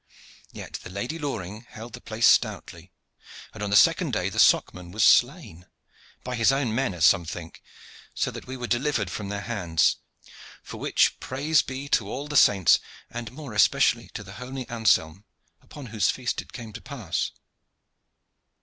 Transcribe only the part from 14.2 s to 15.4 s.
the holy Anselm,